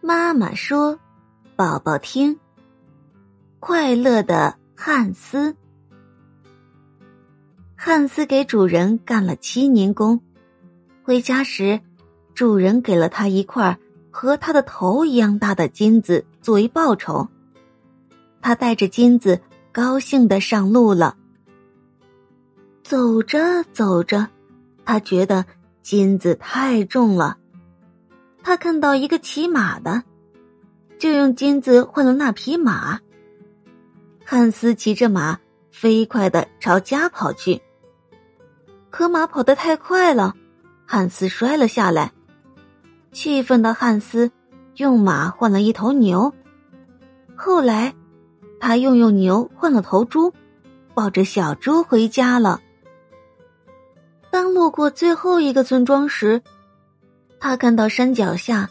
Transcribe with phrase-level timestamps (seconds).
[0.00, 0.98] 妈妈说
[1.56, 2.38] ：“宝宝听。”
[3.58, 5.56] 快乐的汉斯。
[7.74, 10.20] 汉斯给主人干了七年工，
[11.02, 11.80] 回家时，
[12.34, 13.78] 主人给了他一块
[14.10, 17.28] 和他的头一样大的金子作为报酬。
[18.40, 19.40] 他带着金子，
[19.72, 21.16] 高兴的上路了。
[22.82, 24.28] 走着走着，
[24.84, 25.44] 他觉得
[25.82, 27.38] 金子太重了。
[28.46, 30.04] 他看到一个骑马的，
[31.00, 33.00] 就用金子换了那匹马。
[34.24, 35.40] 汉斯骑着马
[35.72, 37.60] 飞快的朝家跑去，
[38.88, 40.32] 可马跑得太快了，
[40.86, 42.12] 汉斯摔了下来。
[43.10, 44.30] 气愤的汉斯
[44.76, 46.32] 用马换了一头牛，
[47.34, 47.92] 后来
[48.60, 50.32] 他又用牛换了头猪，
[50.94, 52.60] 抱着小猪回家了。
[54.30, 56.40] 当路过最后一个村庄时，
[57.46, 58.68] 他看到山脚下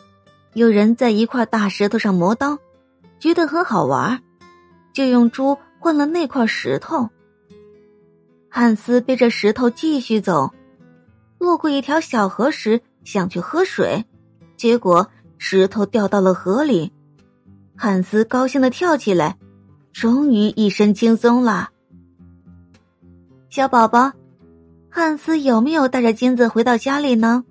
[0.54, 2.60] 有人在一块大石头上磨刀，
[3.22, 4.22] 觉得很好玩，
[4.92, 7.10] 就用猪换了那块石头。
[8.50, 10.54] 汉斯背着石头继续走，
[11.40, 14.04] 路过一条小河时想去喝水，
[14.58, 16.92] 结果石头掉到了河里。
[17.78, 19.38] 汉斯高兴的跳起来，
[19.94, 21.70] 终于一身轻松了。
[23.50, 24.12] 小宝宝，
[24.90, 27.46] 汉斯有没有带着金子回到家里呢？